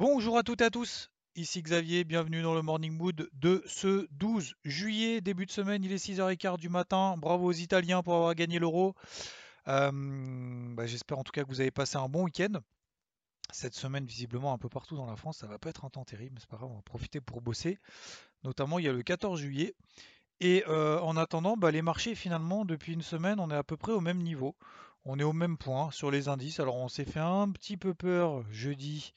Bonjour 0.00 0.38
à 0.38 0.42
toutes 0.42 0.62
et 0.62 0.64
à 0.64 0.70
tous, 0.70 1.10
ici 1.36 1.60
Xavier, 1.60 2.04
bienvenue 2.04 2.40
dans 2.40 2.54
le 2.54 2.62
Morning 2.62 2.96
Mood 2.96 3.28
de 3.34 3.62
ce 3.66 4.08
12 4.12 4.54
juillet, 4.64 5.20
début 5.20 5.44
de 5.44 5.50
semaine, 5.50 5.84
il 5.84 5.92
est 5.92 6.02
6h15 6.02 6.56
du 6.56 6.70
matin, 6.70 7.16
bravo 7.18 7.44
aux 7.44 7.52
Italiens 7.52 8.02
pour 8.02 8.14
avoir 8.14 8.34
gagné 8.34 8.58
l'euro. 8.58 8.94
Euh, 9.68 9.90
bah, 10.74 10.86
J'espère 10.86 11.18
en 11.18 11.22
tout 11.22 11.32
cas 11.32 11.42
que 11.42 11.48
vous 11.48 11.60
avez 11.60 11.70
passé 11.70 11.98
un 11.98 12.08
bon 12.08 12.24
week-end. 12.24 12.60
Cette 13.52 13.74
semaine, 13.74 14.06
visiblement, 14.06 14.54
un 14.54 14.56
peu 14.56 14.70
partout 14.70 14.96
dans 14.96 15.04
la 15.04 15.16
France, 15.16 15.36
ça 15.36 15.46
va 15.46 15.58
pas 15.58 15.68
être 15.68 15.84
un 15.84 15.90
temps 15.90 16.06
terrible, 16.06 16.32
mais 16.32 16.40
c'est 16.40 16.48
pas 16.48 16.56
grave, 16.56 16.70
on 16.70 16.76
va 16.76 16.82
profiter 16.82 17.20
pour 17.20 17.42
bosser. 17.42 17.76
Notamment, 18.42 18.78
il 18.78 18.86
y 18.86 18.88
a 18.88 18.94
le 18.94 19.02
14 19.02 19.38
juillet. 19.38 19.74
Et 20.40 20.64
euh, 20.66 20.98
en 21.00 21.18
attendant, 21.18 21.58
bah, 21.58 21.72
les 21.72 21.82
marchés, 21.82 22.14
finalement, 22.14 22.64
depuis 22.64 22.94
une 22.94 23.02
semaine, 23.02 23.38
on 23.38 23.50
est 23.50 23.54
à 23.54 23.64
peu 23.64 23.76
près 23.76 23.92
au 23.92 24.00
même 24.00 24.22
niveau. 24.22 24.56
On 25.04 25.18
est 25.18 25.24
au 25.24 25.34
même 25.34 25.58
point 25.58 25.90
sur 25.90 26.10
les 26.10 26.28
indices. 26.28 26.58
Alors, 26.58 26.76
on 26.76 26.88
s'est 26.88 27.04
fait 27.04 27.20
un 27.20 27.50
petit 27.50 27.76
peu 27.76 27.92
peur 27.92 28.50
jeudi 28.50 29.12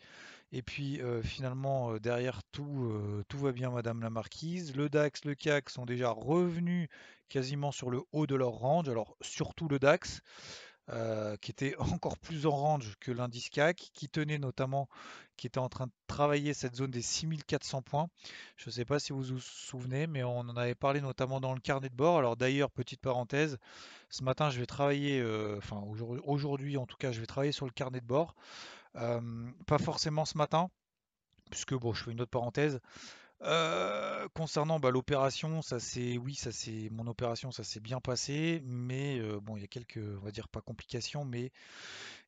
et 0.53 0.61
puis 0.61 1.01
euh, 1.01 1.23
finalement, 1.23 1.93
euh, 1.93 1.99
derrière 1.99 2.41
tout, 2.51 2.83
euh, 2.83 3.23
tout 3.27 3.39
va 3.39 3.51
bien, 3.51 3.71
Madame 3.71 4.01
la 4.01 4.11
Marquise. 4.11 4.75
Le 4.75 4.87
DAX, 4.87 5.25
le 5.25 5.33
CAC 5.33 5.71
sont 5.71 5.83
déjà 5.83 6.11
revenus 6.11 6.89
quasiment 7.27 7.71
sur 7.71 7.89
le 7.89 8.01
haut 8.11 8.27
de 8.27 8.35
leur 8.35 8.51
range. 8.51 8.87
Alors 8.87 9.17
surtout 9.21 9.67
le 9.67 9.79
DAX, 9.79 10.21
qui 11.41 11.49
était 11.49 11.75
encore 11.79 12.19
plus 12.19 12.45
en 12.45 12.51
range 12.51 12.93
que 12.99 13.11
l'indice 13.11 13.49
CAC, 13.49 13.89
qui 13.95 14.09
tenait 14.09 14.37
notamment, 14.37 14.89
qui 15.37 15.47
était 15.47 15.57
en 15.57 15.69
train 15.69 15.87
de 15.87 15.91
travailler 16.05 16.53
cette 16.53 16.75
zone 16.75 16.91
des 16.91 17.01
6400 17.01 17.81
points. 17.81 18.09
Je 18.55 18.69
ne 18.69 18.73
sais 18.73 18.85
pas 18.85 18.99
si 18.99 19.11
vous 19.11 19.23
vous 19.23 19.39
souvenez, 19.39 20.05
mais 20.05 20.23
on 20.23 20.41
en 20.41 20.55
avait 20.55 20.75
parlé 20.75 21.01
notamment 21.01 21.41
dans 21.41 21.55
le 21.55 21.61
carnet 21.61 21.89
de 21.89 21.95
bord. 21.95 22.19
Alors 22.19 22.37
d'ailleurs, 22.37 22.69
petite 22.69 23.01
parenthèse, 23.01 23.57
ce 24.11 24.23
matin, 24.23 24.51
je 24.51 24.59
vais 24.59 24.67
travailler, 24.67 25.19
enfin 25.57 25.81
aujourd'hui 26.25 26.77
en 26.77 26.85
tout 26.85 26.97
cas, 26.97 27.11
je 27.11 27.21
vais 27.21 27.25
travailler 27.25 27.53
sur 27.53 27.65
le 27.65 27.71
carnet 27.71 28.01
de 28.01 28.05
bord 28.05 28.35
pas 28.93 29.77
forcément 29.79 30.25
ce 30.25 30.37
matin, 30.37 30.69
puisque 31.51 31.73
bon, 31.73 31.93
je 31.93 32.03
fais 32.03 32.11
une 32.11 32.21
autre 32.21 32.31
parenthèse. 32.31 32.79
concernant 34.33 34.79
bah, 34.79 34.91
l'opération, 34.91 35.61
ça 35.61 35.79
c'est 35.79 36.17
oui, 36.17 36.35
ça 36.35 36.51
c'est 36.51 36.89
mon 36.91 37.07
opération, 37.07 37.51
ça 37.51 37.63
s'est 37.63 37.79
bien 37.79 37.99
passé, 37.99 38.61
mais 38.65 39.21
bon, 39.41 39.57
il 39.57 39.61
y 39.61 39.65
a 39.65 39.67
quelques, 39.67 39.99
on 39.99 40.25
va 40.25 40.31
dire 40.31 40.47
pas 40.47 40.61
complications, 40.61 41.25
mais 41.25 41.51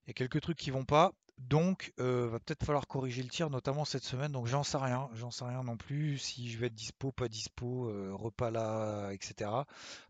il 0.04 0.08
y 0.08 0.12
a 0.12 0.14
quelques 0.14 0.42
trucs 0.42 0.58
qui 0.58 0.72
vont 0.72 0.86
pas. 0.86 1.14
Donc, 1.38 1.92
va 1.98 2.40
peut-être 2.40 2.66
falloir 2.66 2.88
corriger 2.88 3.22
le 3.22 3.28
tir, 3.28 3.50
notamment 3.50 3.84
cette 3.84 4.06
semaine. 4.06 4.32
Donc, 4.32 4.48
j'en 4.48 4.64
sais 4.64 4.78
rien, 4.78 5.10
j'en 5.16 5.32
sais 5.32 5.44
rien 5.44 5.64
non 5.64 5.76
plus. 5.76 6.18
Si 6.18 6.50
je 6.50 6.58
vais 6.58 6.68
être 6.68 6.76
dispo, 6.76 7.12
pas 7.12 7.28
dispo, 7.28 7.92
repas 8.16 8.52
là, 8.52 9.12
etc. 9.12 9.52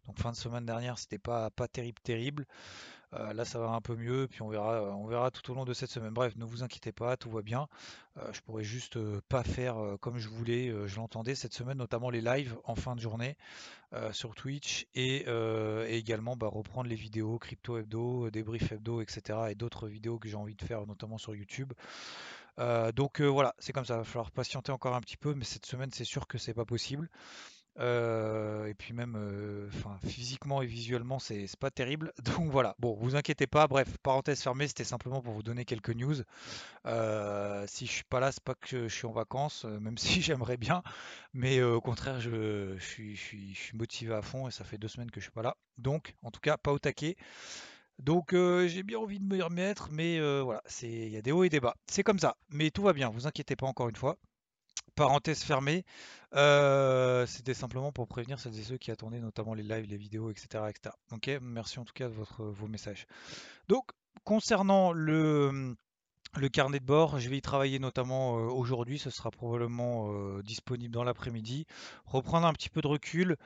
Donc, 0.05 0.19
fin 0.19 0.31
de 0.31 0.35
semaine 0.35 0.67
dernière, 0.67 0.99
c'était 0.99 1.17
pas 1.17 1.49
pas 1.49 1.67
terrible, 1.67 1.99
terrible. 2.03 2.45
Euh, 3.15 3.33
là, 3.33 3.45
ça 3.45 3.59
va 3.59 3.69
un 3.69 3.81
peu 3.81 3.95
mieux, 3.95 4.27
puis 4.27 4.41
on 4.41 4.49
verra, 4.49 4.73
euh, 4.73 4.91
on 4.91 5.07
verra 5.07 5.31
tout 5.31 5.49
au 5.51 5.55
long 5.55 5.65
de 5.65 5.73
cette 5.73 5.89
semaine. 5.89 6.13
Bref, 6.13 6.35
ne 6.35 6.45
vous 6.45 6.63
inquiétez 6.63 6.91
pas, 6.91 7.17
tout 7.17 7.29
va 7.29 7.41
bien. 7.41 7.67
Euh, 8.17 8.31
je 8.33 8.41
pourrais 8.41 8.63
juste 8.63 8.97
pas 9.27 9.43
faire 9.43 9.75
comme 10.01 10.17
je 10.17 10.29
voulais, 10.29 10.73
je 10.87 10.95
l'entendais 10.97 11.35
cette 11.35 11.53
semaine, 11.53 11.77
notamment 11.77 12.09
les 12.09 12.21
lives 12.21 12.55
en 12.63 12.75
fin 12.75 12.95
de 12.95 13.01
journée 13.01 13.37
sur 14.11 14.35
Twitch 14.35 14.87
et, 14.93 15.25
également 15.87 16.35
bah, 16.35 16.47
reprendre 16.47 16.89
les 16.89 16.95
vidéos 16.95 17.37
crypto 17.39 17.77
hebdo, 17.77 18.29
débrief 18.29 18.71
hebdo, 18.71 19.01
etc. 19.01 19.39
et 19.49 19.55
d'autres 19.55 19.87
vidéos 19.87 20.19
que 20.19 20.27
j'ai 20.27 20.35
envie 20.35 20.55
de 20.55 20.63
faire, 20.63 20.85
notamment 20.85 21.17
sur 21.17 21.35
YouTube. 21.35 21.73
donc 22.95 23.21
voilà, 23.21 23.55
c'est 23.59 23.73
comme 23.73 23.85
ça, 23.85 23.95
il 23.95 23.97
va 23.97 24.03
falloir 24.03 24.31
patienter 24.31 24.71
encore 24.71 24.95
un 24.95 25.01
petit 25.01 25.17
peu, 25.17 25.33
mais 25.33 25.43
cette 25.45 25.65
semaine, 25.65 25.91
c'est 25.91 26.05
sûr 26.05 26.27
que 26.27 26.37
c'est 26.37 26.53
pas 26.53 26.65
possible. 26.65 27.09
Euh, 27.77 28.67
et 28.67 28.73
puis 28.73 28.93
même, 28.93 29.15
euh, 29.17 29.69
physiquement 30.05 30.61
et 30.61 30.65
visuellement, 30.65 31.19
c'est 31.19 31.47
pas 31.59 31.71
terrible. 31.71 32.13
Donc 32.23 32.49
voilà. 32.49 32.75
Bon, 32.79 32.95
vous 32.95 33.15
inquiétez 33.15 33.47
pas. 33.47 33.67
Bref, 33.67 33.97
parenthèse 34.01 34.41
fermée, 34.41 34.67
c'était 34.67 34.83
simplement 34.83 35.21
pour 35.21 35.33
vous 35.33 35.43
donner 35.43 35.65
quelques 35.65 35.89
news. 35.89 36.15
Euh, 36.85 37.65
si 37.67 37.85
je 37.85 37.91
suis 37.91 38.03
pas 38.03 38.19
là, 38.19 38.31
c'est 38.31 38.43
pas 38.43 38.55
que 38.55 38.87
je 38.87 38.95
suis 38.95 39.07
en 39.07 39.11
vacances, 39.11 39.65
même 39.65 39.97
si 39.97 40.21
j'aimerais 40.21 40.57
bien, 40.57 40.83
mais 41.33 41.61
au 41.61 41.81
contraire, 41.81 42.19
je, 42.19 42.77
suis, 42.79 43.19
motivé 43.73 44.13
à 44.13 44.21
fond 44.21 44.47
et 44.47 44.51
ça 44.51 44.63
fait 44.63 44.77
deux 44.77 44.87
semaines 44.87 45.11
que 45.11 45.19
je 45.19 45.25
suis 45.25 45.31
pas 45.31 45.43
là. 45.43 45.57
Donc, 45.77 46.15
en 46.23 46.31
tout 46.31 46.39
cas, 46.39 46.57
pas 46.57 46.71
au 46.71 46.79
taquet. 46.79 47.15
Donc 47.99 48.31
j'ai 48.33 48.83
bien 48.83 48.99
envie 48.99 49.19
de 49.19 49.25
me 49.25 49.41
remettre, 49.41 49.89
mais 49.91 50.19
voilà, 50.41 50.61
il 50.81 51.09
y 51.09 51.17
a 51.17 51.21
des 51.21 51.31
hauts 51.31 51.43
et 51.43 51.49
des 51.49 51.59
bas. 51.59 51.75
C'est 51.87 52.03
comme 52.03 52.19
ça, 52.19 52.37
mais 52.49 52.69
tout 52.71 52.83
va 52.83 52.93
bien, 52.93 53.09
vous 53.09 53.27
inquiétez 53.27 53.55
pas 53.55 53.67
encore 53.67 53.89
une 53.89 53.95
fois 53.95 54.17
parenthèse 54.95 55.43
fermée. 55.43 55.85
Euh, 56.35 57.25
c'était 57.27 57.53
simplement 57.53 57.91
pour 57.91 58.07
prévenir 58.07 58.39
celles 58.39 58.59
et 58.59 58.63
ceux 58.63 58.77
qui 58.77 58.91
attendaient 58.91 59.19
notamment 59.19 59.53
les 59.53 59.63
lives, 59.63 59.85
les 59.89 59.97
vidéos, 59.97 60.31
etc. 60.31 60.63
Ok, 61.11 61.29
merci 61.41 61.79
en 61.79 61.85
tout 61.85 61.93
cas 61.93 62.09
de 62.09 62.13
votre, 62.13 62.43
vos 62.43 62.67
messages. 62.67 63.07
Donc, 63.69 63.91
concernant 64.23 64.91
le, 64.91 65.75
le 66.35 66.49
carnet 66.49 66.79
de 66.79 66.85
bord, 66.85 67.19
je 67.19 67.29
vais 67.29 67.37
y 67.37 67.41
travailler 67.41 67.79
notamment 67.79 68.37
euh, 68.37 68.41
aujourd'hui, 68.49 68.99
ce 68.99 69.09
sera 69.09 69.31
probablement 69.31 70.11
euh, 70.11 70.41
disponible 70.43 70.93
dans 70.93 71.03
l'après-midi. 71.03 71.65
Reprendre 72.05 72.47
un 72.47 72.53
petit 72.53 72.69
peu 72.69 72.81
de 72.81 72.87
recul, 72.87 73.37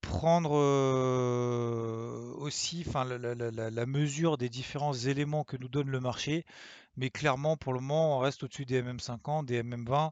prendre 0.00 0.52
aussi 2.38 2.84
enfin, 2.86 3.04
la, 3.04 3.86
mesure 3.86 4.36
des 4.36 4.48
différents 4.48 4.92
éléments 4.92 5.42
que 5.42 5.56
nous 5.56 5.68
donne 5.68 5.88
le 5.88 5.98
marché. 5.98 6.44
Mais 6.96 7.10
clairement, 7.10 7.56
pour 7.56 7.72
le 7.72 7.80
moment, 7.80 8.18
on 8.18 8.20
reste 8.20 8.42
au-dessus 8.42 8.64
des 8.64 8.82
MM50, 8.82 9.44
des 9.44 9.62
MM20. 9.62 10.10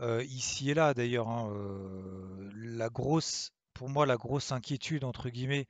Euh, 0.00 0.24
ici 0.24 0.70
et 0.70 0.74
là 0.74 0.94
d'ailleurs. 0.94 1.28
Hein, 1.28 1.50
euh, 1.52 2.50
la 2.54 2.88
grosse, 2.88 3.52
pour 3.74 3.88
moi, 3.88 4.06
la 4.06 4.16
grosse 4.16 4.52
inquiétude 4.52 5.04
entre 5.04 5.28
guillemets, 5.28 5.66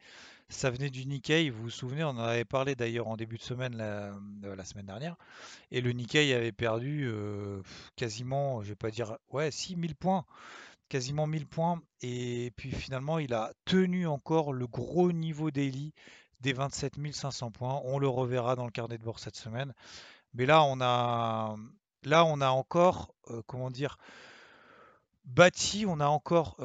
ça 0.48 0.70
venait 0.70 0.90
du 0.90 1.06
Nikkei. 1.06 1.50
Vous 1.50 1.64
vous 1.64 1.70
souvenez, 1.70 2.04
on 2.04 2.10
en 2.10 2.18
avait 2.18 2.44
parlé 2.44 2.74
d'ailleurs 2.74 3.08
en 3.08 3.16
début 3.16 3.38
de 3.38 3.42
semaine 3.42 3.76
la, 3.76 4.14
euh, 4.44 4.64
semaine 4.64 4.86
dernière, 4.86 5.16
et 5.70 5.80
le 5.80 5.92
Nikkei 5.92 6.32
avait 6.34 6.52
perdu 6.52 7.10
quasiment, 7.96 8.62
je 8.62 8.70
vais 8.70 8.74
pas 8.76 8.90
dire, 8.90 9.16
ouais, 9.30 9.50
6000 9.50 9.94
points 9.94 10.24
quasiment 10.88 11.26
1000 11.26 11.46
points. 11.46 11.80
Et 12.02 12.52
puis 12.54 12.70
finalement, 12.70 13.18
il 13.18 13.32
a 13.32 13.54
tenu 13.64 14.06
encore 14.06 14.52
le 14.52 14.66
gros 14.66 15.10
niveau 15.10 15.50
daily 15.50 15.94
des 16.42 16.52
27 16.52 16.96
500 17.12 17.50
points. 17.50 17.80
On 17.84 17.98
le 17.98 18.08
reverra 18.08 18.56
dans 18.56 18.66
le 18.66 18.70
carnet 18.70 18.98
de 18.98 19.02
bord 19.02 19.18
cette 19.18 19.36
semaine. 19.36 19.72
Mais 20.34 20.46
là, 20.46 20.62
on 20.64 20.80
a, 20.80 21.56
là, 22.04 22.24
on 22.24 22.40
a 22.40 22.48
encore, 22.48 23.14
comment 23.46 23.70
dire, 23.70 23.98
bâti, 25.24 25.84
on 25.86 26.00
a 26.00 26.06
encore 26.06 26.56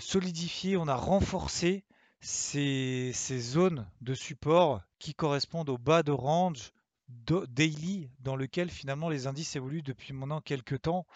solidifié, 0.00 0.76
on 0.76 0.88
a 0.88 0.94
renforcé 0.94 1.84
ces, 2.20 3.12
zones 3.38 3.86
de 4.00 4.14
support 4.14 4.82
qui 4.98 5.14
correspondent 5.14 5.70
au 5.70 5.78
bas 5.78 6.02
de 6.02 6.12
range 6.12 6.72
daily 7.08 8.08
dans 8.20 8.36
lequel 8.36 8.70
finalement 8.70 9.08
les 9.08 9.26
indices 9.26 9.56
évoluent 9.56 9.82
depuis 9.82 10.12
maintenant 10.12 10.40
quelques 10.40 10.82
temps. 10.82 11.06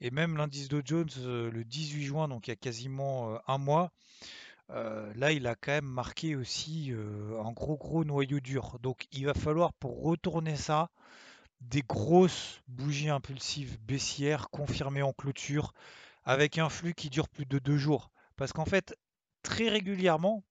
Et 0.00 0.10
même 0.10 0.36
l'indice 0.36 0.68
Dow 0.68 0.80
Jones 0.84 1.10
le 1.24 1.64
18 1.64 2.04
juin, 2.04 2.28
donc 2.28 2.46
il 2.46 2.50
y 2.50 2.52
a 2.52 2.56
quasiment 2.56 3.38
un 3.46 3.58
mois, 3.58 3.92
là 4.68 5.32
il 5.32 5.46
a 5.46 5.54
quand 5.54 5.72
même 5.72 5.84
marqué 5.84 6.36
aussi 6.36 6.92
un 6.92 7.52
gros 7.52 7.76
gros 7.76 8.04
noyau 8.04 8.40
dur. 8.40 8.78
Donc 8.80 9.06
il 9.12 9.26
va 9.26 9.34
falloir 9.34 9.72
pour 9.74 10.02
retourner 10.02 10.56
ça, 10.56 10.90
des 11.68 11.82
grosses 11.82 12.60
bougies 12.68 13.08
impulsives 13.08 13.78
baissières 13.80 14.50
confirmées 14.50 15.02
en 15.02 15.12
clôture 15.12 15.72
avec 16.24 16.58
un 16.58 16.68
flux 16.68 16.94
qui 16.94 17.10
dure 17.10 17.28
plus 17.28 17.46
de 17.46 17.58
deux 17.58 17.76
jours. 17.76 18.10
Parce 18.36 18.52
qu'en 18.52 18.64
fait, 18.64 18.96
très 19.42 19.68
régulièrement, 19.68 20.42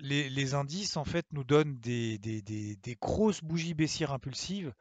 les, 0.00 0.54
indices 0.54 0.96
en 0.96 1.04
fait 1.04 1.26
nous 1.32 1.44
donnent 1.44 1.78
des, 1.78 2.98
grosses 3.00 3.42
bougies 3.42 3.74
baissières 3.74 4.12
impulsives 4.12 4.72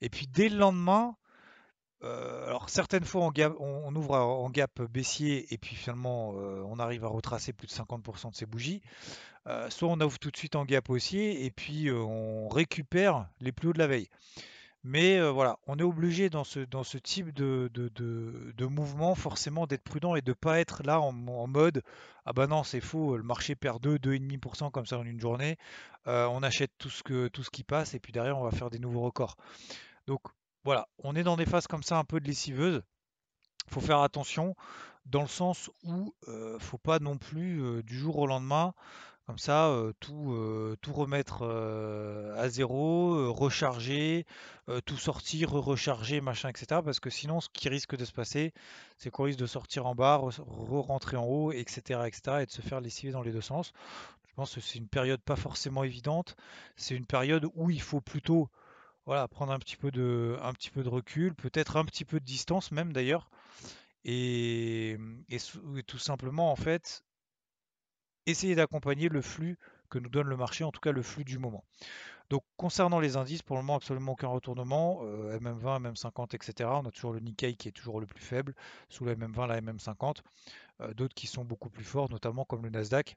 et 0.00 0.08
puis 0.08 0.26
dès 0.26 0.48
le 0.48 0.58
lendemain, 0.58 1.16
alors 2.46 2.68
certaines 2.68 3.04
fois 3.04 3.30
on, 3.58 3.94
ouvre 3.94 4.16
en 4.16 4.50
gap 4.50 4.82
baissier 4.82 5.52
et 5.52 5.58
puis 5.58 5.74
finalement 5.74 6.30
on 6.30 6.78
arrive 6.78 7.04
à 7.04 7.08
retracer 7.08 7.52
plus 7.52 7.66
de 7.66 7.72
50% 7.72 8.30
de 8.30 8.36
ces 8.36 8.46
bougies. 8.46 8.82
soit 9.68 9.88
on 9.88 10.00
ouvre 10.00 10.18
tout 10.18 10.30
de 10.30 10.36
suite 10.36 10.56
en 10.56 10.64
gap 10.64 10.88
haussier 10.90 11.44
et 11.44 11.50
puis 11.50 11.90
on 11.90 12.48
récupère 12.48 13.26
les 13.40 13.52
plus 13.52 13.68
hauts 13.68 13.72
de 13.72 13.78
la 13.78 13.86
veille. 13.86 14.08
Mais 14.86 15.18
voilà, 15.30 15.58
on 15.66 15.78
est 15.78 15.82
obligé 15.82 16.28
dans 16.28 16.44
ce, 16.44 16.98
type 16.98 17.32
de, 17.32 18.66
mouvement 18.66 19.14
forcément 19.14 19.66
d'être 19.66 19.82
prudent 19.82 20.14
et 20.14 20.20
de 20.20 20.32
ne 20.32 20.34
pas 20.34 20.60
être 20.60 20.82
là 20.84 21.00
en, 21.00 21.12
mode 21.12 21.82
ah 22.26 22.32
bah 22.32 22.46
non 22.46 22.64
c'est 22.64 22.80
faux, 22.80 23.16
le 23.16 23.22
marché 23.22 23.54
perd 23.54 23.82
2, 23.82 23.96
2,5% 23.96 24.70
comme 24.70 24.86
ça 24.86 24.98
en 24.98 25.04
une 25.04 25.20
journée, 25.20 25.56
on 26.06 26.42
achète 26.42 26.72
tout 26.76 26.90
ce, 26.90 27.28
tout 27.28 27.42
ce 27.42 27.50
qui 27.50 27.64
passe 27.64 27.94
et 27.94 27.98
puis 27.98 28.12
derrière 28.12 28.36
on 28.36 28.44
va 28.44 28.50
faire 28.50 28.68
des 28.68 28.78
nouveaux 28.78 29.00
records. 29.00 29.36
Donc 30.06 30.20
voilà, 30.64 30.88
on 30.98 31.14
est 31.14 31.22
dans 31.22 31.36
des 31.36 31.46
phases 31.46 31.66
comme 31.66 31.82
ça 31.82 31.98
un 31.98 32.04
peu 32.04 32.20
de 32.20 32.26
lessiveuse. 32.26 32.82
Faut 33.68 33.80
faire 33.80 34.00
attention 34.00 34.56
dans 35.06 35.22
le 35.22 35.28
sens 35.28 35.70
où 35.82 36.14
ne 36.26 36.58
faut 36.58 36.78
pas 36.78 36.98
non 36.98 37.18
plus 37.18 37.82
du 37.82 37.98
jour 37.98 38.18
au 38.18 38.26
lendemain 38.26 38.74
comme 39.26 39.38
ça, 39.38 39.74
tout, 40.00 40.76
tout 40.82 40.92
remettre 40.92 41.44
à 42.36 42.48
zéro, 42.50 43.32
recharger, 43.32 44.26
tout 44.84 44.98
sortir, 44.98 45.50
recharger, 45.50 46.20
machin, 46.20 46.50
etc. 46.50 46.82
Parce 46.84 47.00
que 47.00 47.08
sinon, 47.08 47.40
ce 47.40 47.48
qui 47.50 47.70
risque 47.70 47.96
de 47.96 48.04
se 48.04 48.12
passer, 48.12 48.52
c'est 48.98 49.10
qu'on 49.10 49.24
risque 49.24 49.38
de 49.38 49.46
sortir 49.46 49.86
en 49.86 49.94
bas, 49.94 50.18
re-rentrer 50.18 51.16
en 51.16 51.24
haut, 51.24 51.52
etc., 51.52 52.00
etc., 52.06 52.38
et 52.42 52.46
de 52.46 52.50
se 52.50 52.60
faire 52.60 52.82
lessiver 52.82 53.12
dans 53.12 53.22
les 53.22 53.32
deux 53.32 53.40
sens. 53.40 53.72
Je 54.28 54.34
pense 54.34 54.54
que 54.54 54.60
c'est 54.60 54.78
une 54.78 54.88
période 54.88 55.22
pas 55.22 55.36
forcément 55.36 55.84
évidente. 55.84 56.36
C'est 56.76 56.94
une 56.94 57.06
période 57.06 57.46
où 57.54 57.70
il 57.70 57.80
faut 57.80 58.02
plutôt 58.02 58.50
voilà, 59.06 59.28
prendre 59.28 59.52
un 59.52 59.58
petit 59.58 59.76
peu 59.76 59.90
de, 59.90 60.38
un 60.42 60.52
petit 60.52 60.70
peu 60.70 60.82
de 60.82 60.88
recul, 60.88 61.34
peut-être 61.34 61.76
un 61.76 61.84
petit 61.84 62.04
peu 62.04 62.20
de 62.20 62.24
distance 62.24 62.72
même 62.72 62.92
d'ailleurs. 62.92 63.30
et, 64.04 64.98
tout 65.86 65.98
simplement, 65.98 66.50
en 66.52 66.56
fait, 66.56 67.04
essayer 68.26 68.54
d'accompagner 68.54 69.08
le 69.08 69.22
flux 69.22 69.58
que 69.90 69.98
nous 69.98 70.08
donne 70.08 70.28
le 70.28 70.36
marché, 70.36 70.64
en 70.64 70.72
tout 70.72 70.80
cas 70.80 70.92
le 70.92 71.02
flux 71.02 71.24
du 71.24 71.38
moment. 71.38 71.64
Donc 72.30 72.42
concernant 72.56 73.00
les 73.00 73.16
indices, 73.16 73.42
pour 73.42 73.56
le 73.56 73.62
moment 73.62 73.76
absolument 73.76 74.12
aucun 74.12 74.28
retournement, 74.28 75.02
MM20, 75.04 75.92
MM50, 75.92 76.34
etc. 76.34 76.70
On 76.72 76.86
a 76.86 76.90
toujours 76.90 77.12
le 77.12 77.20
Nikkei 77.20 77.54
qui 77.54 77.68
est 77.68 77.72
toujours 77.72 78.00
le 78.00 78.06
plus 78.06 78.22
faible, 78.22 78.54
sous 78.88 79.04
la 79.04 79.14
MM20, 79.14 79.46
la 79.46 79.60
MM50. 79.60 80.22
D'autres 80.94 81.14
qui 81.14 81.26
sont 81.26 81.44
beaucoup 81.44 81.70
plus 81.70 81.84
forts, 81.84 82.10
notamment 82.10 82.44
comme 82.44 82.62
le 82.62 82.70
Nasdaq, 82.70 83.16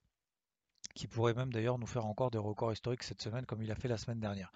qui 0.93 1.07
pourrait 1.07 1.33
même 1.33 1.51
d'ailleurs 1.53 1.79
nous 1.79 1.87
faire 1.87 2.05
encore 2.05 2.31
des 2.31 2.37
records 2.37 2.73
historiques 2.73 3.03
cette 3.03 3.21
semaine, 3.21 3.45
comme 3.45 3.63
il 3.63 3.71
a 3.71 3.75
fait 3.75 3.87
la 3.87 3.97
semaine 3.97 4.19
dernière. 4.19 4.51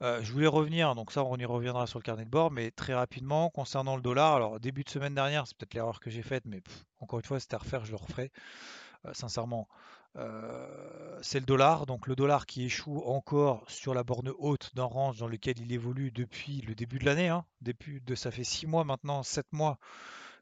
Je 0.00 0.32
voulais 0.32 0.46
revenir, 0.46 0.94
donc 0.94 1.12
ça 1.12 1.24
on 1.24 1.36
y 1.36 1.44
reviendra 1.44 1.86
sur 1.86 1.98
le 1.98 2.04
carnet 2.04 2.24
de 2.24 2.30
bord, 2.30 2.50
mais 2.50 2.70
très 2.70 2.94
rapidement 2.94 3.50
concernant 3.50 3.96
le 3.96 4.02
dollar. 4.02 4.36
Alors 4.36 4.58
début 4.58 4.82
de 4.82 4.88
semaine 4.88 5.14
dernière, 5.14 5.46
c'est 5.46 5.56
peut-être 5.56 5.74
l'erreur 5.74 6.00
que 6.00 6.10
j'ai 6.10 6.22
faite, 6.22 6.44
mais 6.46 6.62
encore 7.00 7.18
une 7.18 7.24
fois 7.24 7.38
c'était 7.38 7.56
à 7.56 7.58
refaire, 7.58 7.84
je 7.84 7.90
le 7.90 7.96
referai. 7.96 8.32
Euh, 9.06 9.14
sincèrement, 9.14 9.68
euh, 10.16 11.18
c'est 11.22 11.40
le 11.40 11.46
dollar. 11.46 11.86
Donc 11.86 12.06
le 12.06 12.16
dollar 12.16 12.46
qui 12.46 12.64
échoue 12.64 13.02
encore 13.04 13.68
sur 13.68 13.94
la 13.94 14.04
borne 14.04 14.32
haute 14.38 14.74
d'un 14.74 14.84
range 14.84 15.18
dans 15.18 15.28
lequel 15.28 15.58
il 15.58 15.72
évolue 15.72 16.10
depuis 16.10 16.60
le 16.62 16.74
début 16.74 16.98
de 16.98 17.06
l'année. 17.06 17.28
Hein. 17.28 17.44
Ça 18.14 18.30
fait 18.30 18.44
6 18.44 18.66
mois 18.66 18.84
maintenant, 18.84 19.22
7 19.22 19.46
mois 19.52 19.78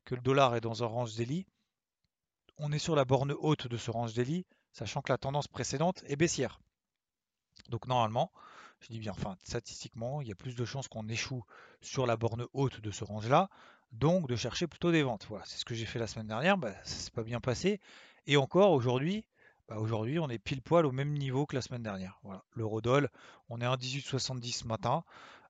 que 0.05 0.15
le 0.15 0.21
dollar 0.23 0.57
est 0.57 0.61
dans 0.61 0.83
un 0.83 0.87
range 0.87 1.15
daily. 1.15 1.47
On 2.57 2.73
est 2.73 2.79
sur 2.79 2.97
la 2.97 3.05
borne 3.05 3.33
haute 3.33 3.69
de 3.69 3.77
ce 3.77 3.91
range 3.91 4.15
daily, 4.15 4.47
sachant 4.73 5.03
que 5.03 5.13
la 5.13 5.19
tendance 5.19 5.49
précédente 5.49 6.03
est 6.07 6.17
baissière. 6.17 6.61
Donc 7.69 7.87
normalement, 7.87 8.33
je 8.81 8.89
dis 8.89 8.99
bien, 8.99 9.13
enfin 9.13 9.37
statistiquement, 9.43 10.21
il 10.21 10.29
y 10.29 10.33
a 10.33 10.37
plus 10.37 10.55
de 10.55 10.65
chances 10.65 10.89
qu'on 10.89 11.09
échoue 11.09 11.45
sur 11.81 12.07
la 12.07 12.17
borne 12.17 12.47
haute 12.53 12.81
de 12.81 12.91
ce 12.91 13.05
range-là, 13.05 13.49
donc 13.93 14.29
de 14.29 14.37
chercher 14.37 14.67
plutôt 14.67 14.93
des 14.93 15.03
ventes. 15.03 15.27
Voilà, 15.29 15.45
c'est 15.47 15.59
ce 15.59 15.65
que 15.65 15.75
j'ai 15.75 15.87
fait 15.87 15.99
la 15.99 16.07
semaine 16.07 16.29
dernière, 16.29 16.59
bah, 16.59 16.73
ça 16.85 16.95
s'est 16.95 17.11
pas 17.11 17.23
bien 17.23 17.41
passé. 17.41 17.81
Et 18.27 18.37
encore 18.37 18.73
aujourd'hui, 18.73 19.25
bah, 19.69 19.79
aujourd'hui 19.79 20.19
on 20.19 20.29
est 20.29 20.39
pile 20.39 20.63
poil 20.63 20.87
au 20.87 20.93
même 20.93 21.13
niveau 21.13 21.47
que 21.47 21.55
la 21.55 21.63
semaine 21.63 21.83
dernière. 21.83 22.19
Voilà. 22.23 22.43
L'eurodoll, 22.55 23.09
on 23.49 23.61
est 23.61 23.65
à 23.65 23.75
1,1870 23.75 24.59
ce 24.59 24.67
matin. 24.67 25.05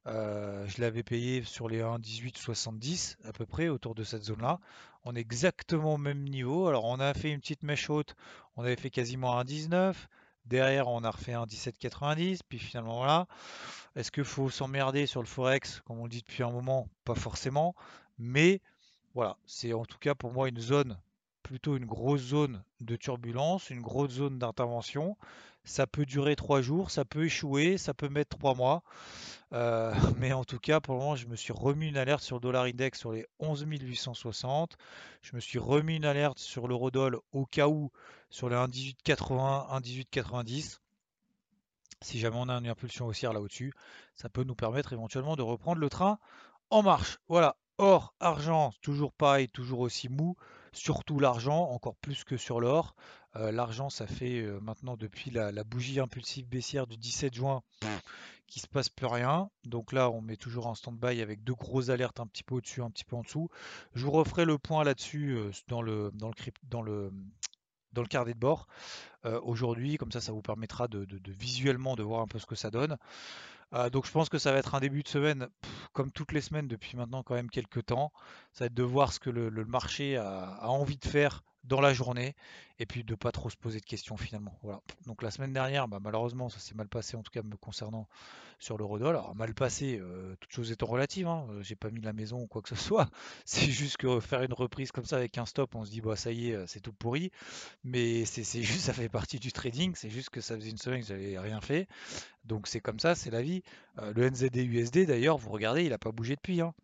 Euh, 0.07 0.67
je 0.67 0.81
l'avais 0.81 1.03
payé 1.03 1.43
sur 1.43 1.69
les 1.69 1.81
1,1870 1.81 3.17
à 3.25 3.33
peu 3.33 3.47
près 3.47 3.69
autour 3.69 3.95
de 3.95 4.05
cette 4.05 4.25
zone-là. 4.25 4.59
On 5.05 5.15
est 5.15 5.21
exactement 5.21 5.95
au 5.95 5.99
même 5.99 6.25
niveau. 6.25 6.67
Alors 6.67 6.85
on 6.85 6.99
a 6.99 7.15
fait 7.15 7.31
une 7.31 7.41
petite 7.41 7.63
mèche 7.63 7.91
haute, 7.91 8.15
on 8.57 8.65
avait 8.65 8.77
fait 8.77 8.91
quasiment 8.91 9.41
1,19. 9.43 9.95
Derrière, 10.49 10.89
on 10.89 11.05
a 11.05 11.11
refait 11.11 11.35
un 11.35 11.45
17,90. 11.45 12.41
Puis 12.49 12.59
finalement, 12.59 12.99
voilà. 12.99 13.27
Est-ce 13.97 14.11
qu'il 14.11 14.25
faut 14.25 14.51
s'emmerder 14.51 15.07
sur 15.07 15.21
le 15.21 15.27
Forex, 15.27 15.81
comme 15.87 15.99
on 15.99 16.09
dit 16.09 16.21
depuis 16.21 16.43
un 16.43 16.51
moment? 16.51 16.89
Pas 17.05 17.15
forcément. 17.15 17.75
Mais 18.19 18.61
voilà, 19.15 19.37
c'est 19.47 19.73
en 19.73 19.85
tout 19.85 19.99
cas 19.99 20.15
pour 20.15 20.33
moi 20.33 20.49
une 20.49 20.61
zone 20.61 20.99
plutôt 21.43 21.77
une 21.77 21.87
grosse 21.87 22.21
zone 22.21 22.63
de 22.81 22.95
turbulence, 22.97 23.71
une 23.71 23.81
grosse 23.81 24.11
zone 24.11 24.39
d'intervention. 24.39 25.17
Ça 25.65 25.87
peut 25.87 26.07
durer 26.07 26.37
trois 26.37 26.63
jours, 26.63 26.91
ça 26.91 27.05
peut 27.05 27.25
échouer, 27.25 27.79
ça 27.79 27.95
peut 27.95 28.09
mettre 28.09 28.37
trois 28.37 28.55
mois. 28.55 28.83
Euh, 29.53 29.93
mais 30.19 30.33
en 30.33 30.45
tout 30.45 30.59
cas, 30.59 30.81
pour 30.81 30.95
le 30.95 31.01
moment, 31.01 31.17
je 31.17 31.27
me 31.27 31.37
suis 31.37 31.53
remis 31.53 31.89
une 31.89 31.97
alerte 31.97 32.23
sur 32.23 32.37
le 32.37 32.41
dollar 32.41 32.65
index 32.65 32.99
sur 32.99 33.13
les 33.13 33.27
11 33.39 33.65
860. 33.69 34.77
Je 35.23 35.37
me 35.37 35.41
suis 35.41 35.59
remis 35.59 35.97
une 35.97 36.05
alerte 36.05 36.39
sur 36.39 36.69
l'eurodoll 36.69 37.19
au 37.33 37.47
cas 37.47 37.69
où 37.69 37.91
sur 38.31 38.49
les 38.49 38.57
1,1880, 38.57 39.81
1,1890. 39.81 40.79
Si 42.01 42.19
jamais 42.19 42.37
on 42.39 42.49
a 42.49 42.55
une 42.55 42.69
impulsion 42.69 43.07
haussière 43.07 43.33
là 43.33 43.41
au-dessus, 43.41 43.73
ça 44.15 44.29
peut 44.29 44.45
nous 44.45 44.55
permettre 44.55 44.93
éventuellement 44.93 45.35
de 45.35 45.43
reprendre 45.43 45.81
le 45.81 45.89
train 45.89 46.19
en 46.71 46.83
marche. 46.83 47.19
Voilà. 47.29 47.57
Or, 47.79 48.15
argent, 48.21 48.73
toujours 48.83 49.13
pareil, 49.13 49.49
toujours 49.49 49.81
aussi 49.81 50.09
mou 50.09 50.37
surtout 50.73 51.19
l'argent, 51.19 51.71
encore 51.71 51.97
plus 51.97 52.25
que 52.25 52.37
sur 52.37 52.61
l'or. 52.61 52.95
L'argent, 53.35 53.89
ça 53.89 54.07
fait 54.07 54.43
maintenant 54.61 54.97
depuis 54.97 55.31
la, 55.31 55.65
bougie 55.65 56.01
impulsive 56.01 56.49
baissière 56.49 56.87
du 56.87 56.97
17 56.97 57.35
juin 57.35 57.63
qu'il 58.49 58.63
se 58.63 58.67
passe 58.67 58.89
plus 58.89 59.07
rien. 59.07 59.51
Donc 59.65 59.93
là, 59.93 60.11
on 60.11 60.21
met 60.21 60.37
toujours 60.37 60.67
en 60.67 60.75
stand-by 60.75 61.21
avec 61.21 61.45
deux 61.45 61.55
grosses 61.55 61.91
alertes 61.91 62.19
un 62.21 62.27
petit 62.27 62.43
peu 62.43 62.57
au-dessus, 62.57 62.83
un 62.83 62.91
petit 62.91 63.05
peu 63.05 63.15
en 63.17 63.23
dessous. 63.23 63.49
Je 63.95 64.05
vous 64.05 64.11
referai 64.11 64.45
le 64.45 64.59
point 64.59 64.83
là-dessus 64.83 65.39
dans 65.69 65.83
le 65.83 66.11
dans 66.17 66.33
carnet 68.05 68.35
de 68.35 68.39
bord 68.39 68.67
aujourd'hui, 69.43 69.97
comme 69.97 70.13
ça, 70.13 70.21
ça 70.21 70.33
vous 70.33 70.43
permettra 70.43 70.89
de, 70.89 71.07
visuellement 71.27 71.97
de 71.97 72.03
voir 72.03 72.23
un 72.23 72.27
peu 72.27 72.39
ce 72.39 72.47
que 72.47 72.55
ça 72.55 72.71
donne. 72.71 72.97
Donc 73.93 74.07
je 74.07 74.13
pense 74.13 74.29
que 74.29 74.39
ça 74.39 74.53
va 74.53 74.59
être 74.59 74.75
un 74.75 74.81
début 74.81 75.03
de 75.03 75.09
semaine, 75.09 75.49
comme 75.93 76.11
toutes 76.11 76.33
les 76.33 76.41
semaines 76.41 76.69
depuis 76.69 76.97
maintenant 76.97 77.23
quand 77.23 77.35
même 77.35 77.51
quelques 77.51 77.87
temps. 77.87 78.13
Ça 78.53 78.65
va 78.65 78.67
être 78.67 78.75
de 78.75 78.83
voir 78.83 79.13
ce 79.13 79.21
que 79.21 79.31
le, 79.31 79.65
marché 79.65 80.17
a, 80.17 80.69
envie 80.69 80.97
de 80.97 81.07
faire 81.07 81.43
dans 81.69 81.81
la 81.81 81.93
journée 81.93 82.35
et 82.79 82.87
puis 82.87 83.05
de 83.05 83.15
pas 83.15 83.33
trop 83.33 83.51
se 83.51 83.57
poser 83.57 83.81
de 83.81 83.85
questions 83.85 84.17
finalement. 84.17 84.59
Voilà. 84.63 84.81
Donc 85.07 85.23
la 85.23 85.31
semaine 85.31 85.53
dernière, 85.53 85.89
bah, 85.89 85.99
malheureusement, 86.01 86.49
ça 86.49 86.59
s'est 86.59 86.75
mal 86.75 86.89
passé 86.89 87.17
en 87.17 87.23
tout 87.23 87.31
cas 87.31 87.43
me 87.43 87.57
concernant 87.57 88.09
sur 88.59 88.79
l'eurodoll. 88.79 89.11
Alors 89.11 89.35
mal 89.35 89.55
passé, 89.55 89.99
euh, 90.01 90.35
toutes 90.41 90.53
choses 90.53 90.73
étant 90.73 90.87
relatives. 90.87 91.27
Hein. 91.27 91.47
Euh, 91.51 91.63
j'ai 91.63 91.77
pas 91.77 91.91
mis 91.91 92.01
la 92.01 92.13
maison 92.13 92.41
ou 92.43 92.47
quoi 92.47 92.63
que 92.63 92.69
ce 92.69 92.77
soit. 92.77 93.09
C'est 93.45 93.71
juste 93.71 93.97
que 93.99 94.21
faire 94.21 94.43
une 94.43 94.53
reprise 94.53 94.91
comme 94.93 95.05
ça 95.05 95.17
avec 95.17 95.39
un 95.39 95.47
stop, 95.47 95.75
on 95.75 95.85
se 95.85 95.91
dit 95.91 96.01
bah 96.01 96.17
ça 96.17 96.33
y 96.33 96.51
est, 96.51 96.55
euh, 96.55 96.65
c'est 96.67 96.81
tout 96.81 96.93
pourri. 96.93 97.31
Mais 97.85 98.25
c'est 98.25 98.63
juste, 98.63 98.81
ça 98.81 98.93
fait 98.93 99.09
partie 99.09 99.39
du 99.39 99.53
trading. 99.53 99.93
C'est 99.95 100.11
juste 100.11 100.31
que 100.31 100.41
ça 100.41 100.57
faisait 100.57 100.71
une 100.71 100.79
semaine 100.79 101.01
que 101.01 101.07
j'avais 101.07 101.39
rien 101.39 101.61
fait. 101.61 101.89
Donc 102.45 102.67
c'est 102.67 102.81
comme 102.81 102.99
ça, 102.99 103.15
c'est 103.15 103.31
la 103.31 103.43
vie. 103.43 103.63
le 104.15 104.31
NZD 104.31 104.57
USD 104.57 105.07
d'ailleurs, 105.07 105.37
vous 105.39 105.51
regardez, 105.51 105.85
il 105.85 105.93
a 105.93 105.99
pas 105.99 106.13
bougé 106.13 106.37
depuis. 106.37 106.61
Hein. 106.61 106.75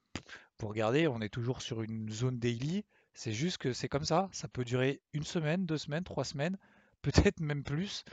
Vous 0.60 0.68
regardez, 0.68 1.08
on 1.08 1.20
est 1.20 1.28
toujours 1.28 1.62
sur 1.62 1.82
une 1.82 2.10
zone 2.10 2.38
daily. 2.38 2.84
C'est 3.14 3.32
juste 3.32 3.58
que 3.58 3.72
c'est 3.72 3.88
comme 3.88 4.04
ça. 4.04 4.28
Ça 4.32 4.48
peut 4.48 4.64
durer 4.64 5.00
une 5.12 5.24
semaine, 5.24 5.66
deux 5.66 5.78
semaines, 5.78 6.04
trois 6.04 6.24
semaines, 6.24 6.58
peut-être 7.02 7.40
même 7.40 7.62
plus. 7.62 8.04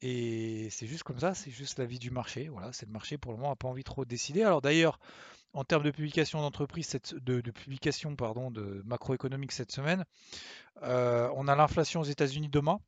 Et 0.00 0.68
c'est 0.70 0.86
juste 0.86 1.02
comme 1.02 1.18
ça, 1.18 1.34
c'est 1.34 1.50
juste 1.50 1.78
la 1.78 1.86
vie 1.86 1.98
du 1.98 2.10
marché. 2.10 2.48
Voilà, 2.48 2.72
c'est 2.72 2.86
le 2.86 2.92
marché 2.92 3.18
pour 3.18 3.32
le 3.32 3.38
moment 3.38 3.50
n'a 3.50 3.56
pas 3.56 3.68
envie 3.68 3.84
trop 3.84 4.04
de 4.04 4.10
décider. 4.10 4.42
Alors 4.42 4.60
d'ailleurs, 4.60 4.98
en 5.54 5.64
termes 5.64 5.84
de 5.84 5.90
publication 5.90 6.40
d'entreprise, 6.40 6.98
de, 7.12 7.40
de, 7.40 7.50
publication 7.50 8.16
pardon, 8.16 8.50
de 8.50 8.82
macroéconomique 8.84 9.52
cette 9.52 9.72
semaine, 9.72 10.04
euh, 10.82 11.30
on 11.34 11.48
a 11.48 11.54
l'inflation 11.54 12.00
aux 12.00 12.04
États-Unis 12.04 12.48
demain 12.48 12.80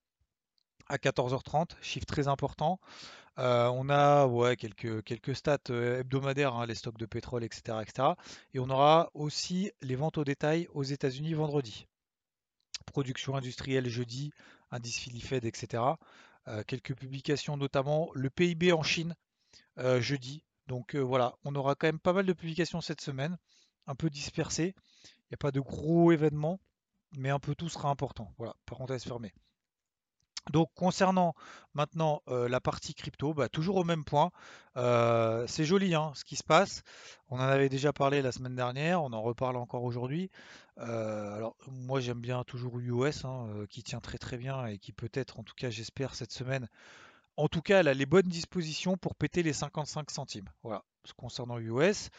à 0.89 0.97
14h30, 0.97 1.71
chiffre 1.81 2.07
très 2.07 2.29
important. 2.29 2.81
Euh, 3.39 3.69
on 3.69 3.91
a 3.91 4.27
ouais, 4.27 4.57
quelques, 4.57 5.03
quelques 5.05 5.37
stats 5.37 5.59
euh, 5.71 6.01
hebdomadaires, 6.01 6.55
hein, 6.55 6.67
les 6.67 6.75
stocks 6.75 6.97
de 6.97 7.05
pétrole, 7.05 7.45
etc., 7.45 7.79
etc. 7.83 8.09
Et 8.55 8.59
on 8.59 8.71
aura 8.71 9.11
aussi 9.13 9.71
les 9.83 9.95
ventes 9.95 10.17
au 10.17 10.25
détail 10.25 10.69
aux 10.73 10.83
États-Unis 10.83 11.35
vendredi. 11.35 11.87
Production 12.87 13.37
industrielle 13.37 13.89
jeudi, 13.89 14.33
indice 14.71 14.99
Philly 14.99 15.23
etc. 15.43 15.83
Euh, 16.49 16.63
quelques 16.67 16.95
publications, 16.95 17.57
notamment 17.57 18.09
le 18.15 18.31
PIB 18.31 18.73
en 18.73 18.83
Chine 18.83 19.15
jeudi. 19.99 20.43
Donc 20.69 20.97
voilà, 20.97 21.35
on 21.45 21.55
aura 21.55 21.75
quand 21.75 21.87
même 21.87 21.99
pas 21.99 22.15
mal 22.15 22.25
de 22.25 22.33
publications 22.33 22.81
cette 22.81 23.03
semaine, 23.03 23.37
un 23.87 23.95
peu 23.95 24.09
dispersées. 24.09 24.75
Il 25.05 25.33
n'y 25.33 25.35
a 25.35 25.37
pas 25.37 25.51
de 25.51 25.61
gros 25.61 26.13
événements, 26.13 26.59
mais 27.19 27.29
un 27.29 27.39
peu 27.39 27.55
tout 27.55 27.69
sera 27.69 27.91
important. 27.91 28.33
Voilà, 28.39 28.55
parenthèse 28.65 29.05
fermée. 29.05 29.35
Donc 30.51 30.71
concernant 30.75 31.35
maintenant 31.75 32.23
euh, 32.29 32.49
la 32.49 32.61
partie 32.61 32.95
crypto, 32.95 33.35
bah, 33.35 33.49
toujours 33.49 33.77
au 33.77 33.85
même 33.85 34.05
point. 34.05 34.31
Euh, 34.77 35.45
c'est 35.49 35.65
joli 35.65 35.95
hein, 35.95 36.13
ce 36.15 36.25
qui 36.25 36.37
se 36.37 36.45
passe. 36.45 36.83
On 37.29 37.37
en 37.37 37.43
avait 37.43 37.69
déjà 37.69 37.93
parlé 37.93 38.23
la 38.23 38.33
semaine 38.33 38.55
dernière, 38.55 39.03
on 39.03 39.13
en 39.13 39.23
reparle 39.23 39.57
encore 39.57 39.83
aujourd'hui. 39.83 40.31
Euh, 40.79 41.37
alors 41.37 41.57
moi 41.69 42.01
j'aime 42.01 42.21
bien 42.21 42.45
toujours 42.45 42.79
US 42.79 43.25
hein, 43.25 43.49
qui 43.71 43.83
tient 43.83 44.01
très 44.01 44.19
très 44.19 44.37
bien 44.37 44.67
et 44.67 44.79
qui 44.79 44.93
peut-être, 44.93 45.41
en 45.41 45.43
tout 45.43 45.55
cas 45.57 45.71
j'espère 45.71 46.15
cette 46.15 46.33
semaine, 46.33 46.69
en 47.37 47.49
tout 47.49 47.63
cas 47.63 47.81
elle 47.81 47.89
a 47.89 47.95
les 47.95 48.07
bonnes 48.07 48.29
dispositions 48.29 48.97
pour 48.97 49.15
péter 49.15 49.43
les 49.43 49.53
55 49.55 50.11
centimes. 50.11 50.49
Voilà. 50.63 50.85
concernant 51.17 51.59
US. 51.59 52.11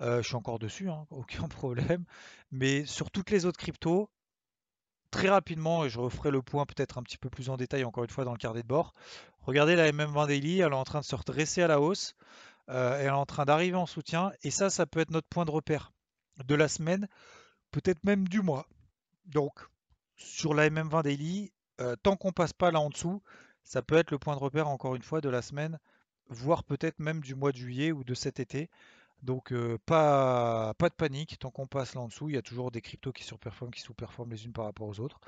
je 0.00 0.22
suis 0.22 0.36
encore 0.36 0.58
dessus, 0.58 0.90
hein, 0.90 1.06
aucun 1.10 1.48
problème. 1.48 2.04
Mais 2.50 2.84
sur 2.84 3.10
toutes 3.10 3.30
les 3.30 3.46
autres 3.46 3.58
cryptos, 3.58 4.10
très 5.10 5.28
rapidement, 5.28 5.84
et 5.84 5.90
je 5.90 5.98
referai 5.98 6.30
le 6.30 6.42
point 6.42 6.66
peut-être 6.66 6.98
un 6.98 7.02
petit 7.02 7.18
peu 7.18 7.30
plus 7.30 7.50
en 7.50 7.56
détail 7.56 7.84
encore 7.84 8.04
une 8.04 8.10
fois 8.10 8.24
dans 8.24 8.32
le 8.32 8.38
carnet 8.38 8.62
de 8.62 8.68
bord. 8.68 8.94
Regardez 9.42 9.76
la 9.76 9.90
MM20 9.90 10.26
Daily, 10.26 10.60
elle 10.60 10.72
est 10.72 10.76
en 10.76 10.84
train 10.84 11.00
de 11.00 11.04
se 11.04 11.16
redresser 11.16 11.62
à 11.62 11.66
la 11.66 11.80
hausse. 11.80 12.14
elle 12.70 13.06
est 13.06 13.10
en 13.10 13.26
train 13.26 13.44
d'arriver 13.44 13.76
en 13.76 13.86
soutien. 13.86 14.32
Et 14.42 14.50
ça, 14.50 14.70
ça 14.70 14.86
peut 14.86 15.00
être 15.00 15.10
notre 15.10 15.28
point 15.28 15.44
de 15.44 15.50
repère 15.50 15.92
de 16.44 16.54
la 16.54 16.68
semaine, 16.68 17.08
peut-être 17.70 18.02
même 18.04 18.28
du 18.28 18.42
mois. 18.42 18.66
Donc, 19.26 19.52
sur 20.16 20.54
la 20.54 20.68
MM20 20.70 21.02
Daily, 21.02 21.52
tant 22.02 22.16
qu'on 22.16 22.32
passe 22.32 22.52
pas 22.52 22.70
là 22.70 22.80
en 22.80 22.90
dessous, 22.90 23.22
ça 23.64 23.82
peut 23.82 23.96
être 23.96 24.10
le 24.10 24.18
point 24.18 24.34
de 24.34 24.40
repère 24.40 24.68
encore 24.68 24.94
une 24.94 25.02
fois 25.02 25.20
de 25.20 25.28
la 25.28 25.42
semaine, 25.42 25.78
voire 26.28 26.64
peut-être 26.64 26.98
même 26.98 27.20
du 27.20 27.34
mois 27.34 27.52
de 27.52 27.56
juillet 27.56 27.92
ou 27.92 28.04
de 28.04 28.14
cet 28.14 28.40
été. 28.40 28.70
Donc 29.22 29.52
pas, 29.86 30.72
de 30.80 30.88
panique, 30.88 31.38
tant 31.38 31.50
qu'on 31.50 31.66
passe 31.66 31.94
là 31.94 32.00
en 32.00 32.08
dessous, 32.08 32.28
il 32.30 32.34
y 32.34 32.38
a 32.38 32.42
toujours 32.42 32.70
des 32.70 32.80
cryptos 32.80 33.12
qui 33.12 33.22
surperforment, 33.22 33.70
qui 33.70 33.80
sous-performent 33.80 34.30
les 34.30 34.44
unes 34.46 34.52
par 34.52 34.64
rapport 34.64 34.88
aux 34.88 35.00
autres. 35.00 35.20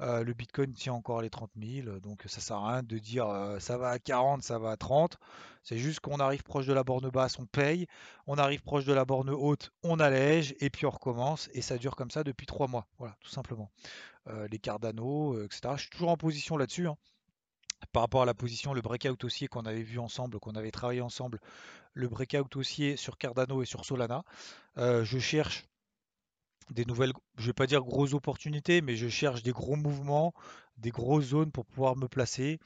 le 0.00 0.32
Bitcoin 0.32 0.72
tient 0.72 0.94
encore 0.94 1.22
les 1.22 1.30
30 1.30 1.50
000, 1.60 2.00
donc 2.00 2.24
ça 2.26 2.40
sert 2.40 2.56
à 2.56 2.72
rien 2.72 2.82
de 2.82 2.98
dire 2.98 3.26
ça 3.58 3.76
va 3.78 3.90
à 3.90 3.98
40, 3.98 4.42
ça 4.42 4.58
va 4.58 4.70
à 4.72 4.76
30. 4.76 5.18
C'est 5.62 5.78
juste 5.78 6.00
qu'on 6.00 6.18
arrive 6.20 6.42
proche 6.42 6.66
de 6.66 6.72
la 6.72 6.84
borne 6.84 7.08
basse, 7.10 7.38
on 7.38 7.46
paye, 7.46 7.86
on 8.26 8.36
arrive 8.36 8.62
proche 8.62 8.84
de 8.84 8.92
la 8.92 9.04
borne 9.04 9.30
haute, 9.30 9.70
on 9.82 9.98
allège, 10.00 10.54
et 10.60 10.70
puis 10.70 10.86
on 10.86 10.90
recommence, 10.90 11.48
et 11.52 11.62
ça 11.62 11.78
dure 11.78 11.96
comme 11.96 12.10
ça 12.10 12.24
depuis 12.24 12.46
3 12.46 12.66
mois. 12.68 12.86
Voilà, 12.98 13.16
tout 13.20 13.30
simplement. 13.30 13.70
les 14.50 14.58
Cardano, 14.58 15.42
etc. 15.42 15.74
Je 15.76 15.82
suis 15.82 15.90
toujours 15.90 16.10
en 16.10 16.16
position 16.16 16.56
là-dessus. 16.56 16.86
Hein 16.86 16.96
par 17.92 18.02
rapport 18.02 18.22
à 18.22 18.26
la 18.26 18.34
position, 18.34 18.74
le 18.74 18.80
breakout 18.80 19.22
haussier 19.24 19.48
qu'on 19.48 19.66
avait 19.66 19.82
vu 19.82 19.98
ensemble, 19.98 20.40
qu'on 20.40 20.54
avait 20.54 20.70
travaillé 20.70 21.00
ensemble, 21.00 21.40
le 21.92 22.08
breakout 22.08 22.56
haussier 22.56 22.96
sur 22.96 23.18
Cardano 23.18 23.62
et 23.62 23.66
sur 23.66 23.84
Solana. 23.84 24.24
Euh, 24.78 25.04
je 25.04 25.18
cherche 25.18 25.64
des 26.70 26.84
nouvelles, 26.84 27.12
je 27.36 27.42
ne 27.42 27.46
vais 27.48 27.52
pas 27.52 27.66
dire 27.66 27.82
grosses 27.82 28.14
opportunités, 28.14 28.80
mais 28.80 28.96
je 28.96 29.08
cherche 29.08 29.42
des 29.42 29.52
gros 29.52 29.76
mouvements, 29.76 30.32
des 30.78 30.90
grosses 30.90 31.26
zones 31.26 31.52
pour 31.52 31.66
pouvoir 31.66 31.94
me 31.96 32.08
placer. 32.08 32.58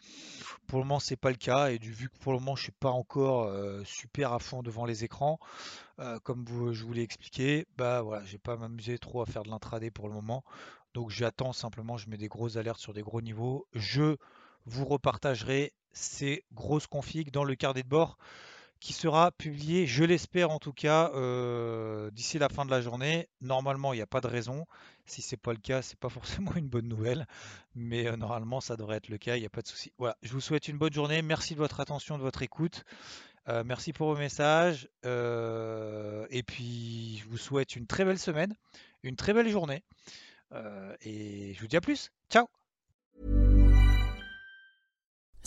Pour 0.66 0.78
le 0.78 0.84
moment, 0.84 1.00
c'est 1.00 1.16
pas 1.16 1.30
le 1.30 1.36
cas, 1.36 1.70
et 1.70 1.78
du 1.78 1.92
vu 1.92 2.08
que 2.08 2.16
pour 2.18 2.32
le 2.32 2.38
moment, 2.38 2.56
je 2.56 2.62
suis 2.62 2.72
pas 2.72 2.90
encore 2.90 3.44
euh, 3.44 3.82
super 3.84 4.32
à 4.32 4.38
fond 4.38 4.62
devant 4.62 4.84
les 4.84 5.04
écrans, 5.04 5.38
euh, 5.98 6.18
comme 6.20 6.44
je 6.72 6.84
vous 6.84 6.92
l'ai 6.92 7.02
expliqué, 7.02 7.66
bah 7.76 8.02
voilà, 8.02 8.24
j'ai 8.24 8.38
pas 8.38 8.56
m'amuser 8.56 8.98
trop 8.98 9.20
à 9.20 9.26
faire 9.26 9.42
de 9.42 9.50
l'intraday 9.50 9.90
pour 9.90 10.08
le 10.08 10.14
moment. 10.14 10.44
Donc 10.94 11.10
j'attends 11.10 11.52
simplement, 11.52 11.96
je 11.96 12.08
mets 12.08 12.16
des 12.16 12.28
grosses 12.28 12.56
alertes 12.56 12.80
sur 12.80 12.94
des 12.94 13.02
gros 13.02 13.20
niveaux. 13.20 13.66
Je 13.74 14.16
vous 14.68 14.84
repartagerai 14.84 15.72
ces 15.92 16.44
grosses 16.52 16.86
configs 16.86 17.30
dans 17.30 17.44
le 17.44 17.54
carnet 17.54 17.82
de 17.82 17.88
bord 17.88 18.18
qui 18.80 18.92
sera 18.92 19.32
publié, 19.32 19.86
je 19.86 20.04
l'espère 20.04 20.50
en 20.50 20.58
tout 20.58 20.72
cas, 20.72 21.10
euh, 21.14 22.10
d'ici 22.12 22.38
la 22.38 22.48
fin 22.48 22.64
de 22.64 22.70
la 22.70 22.80
journée. 22.80 23.28
Normalement, 23.40 23.92
il 23.92 23.96
n'y 23.96 24.02
a 24.02 24.06
pas 24.06 24.20
de 24.20 24.28
raison. 24.28 24.66
Si 25.06 25.22
c'est 25.22 25.36
pas 25.36 25.52
le 25.52 25.58
cas, 25.58 25.82
c'est 25.82 25.98
pas 25.98 26.08
forcément 26.08 26.54
une 26.54 26.68
bonne 26.68 26.86
nouvelle, 26.86 27.26
mais 27.74 28.06
euh, 28.06 28.16
normalement, 28.16 28.60
ça 28.60 28.76
devrait 28.76 28.96
être 28.96 29.08
le 29.08 29.18
cas. 29.18 29.36
Il 29.36 29.40
n'y 29.40 29.46
a 29.46 29.50
pas 29.50 29.62
de 29.62 29.66
souci. 29.66 29.92
Voilà, 29.98 30.16
je 30.22 30.32
vous 30.32 30.40
souhaite 30.40 30.68
une 30.68 30.78
bonne 30.78 30.92
journée. 30.92 31.22
Merci 31.22 31.54
de 31.54 31.58
votre 31.58 31.80
attention, 31.80 32.18
de 32.18 32.22
votre 32.22 32.42
écoute. 32.42 32.84
Euh, 33.48 33.64
merci 33.64 33.92
pour 33.92 34.08
vos 34.08 34.16
messages. 34.16 34.88
et 35.04 36.42
puis, 36.46 37.18
je 37.18 37.28
vous 37.28 37.38
souhaite 37.38 37.74
une 37.74 37.86
très 37.86 38.04
belle 38.04 38.18
semaine, 38.18 38.54
une 39.02 39.16
très 39.16 39.32
belle 39.32 39.48
journée. 39.48 39.82
et 41.02 41.54
je 41.54 41.60
vous 41.60 41.66
dis 41.66 41.76
à 41.76 41.80
plus. 41.80 42.10
Ciao 42.30 42.46